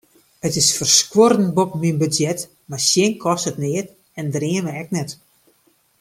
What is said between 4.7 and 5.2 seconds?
ek net.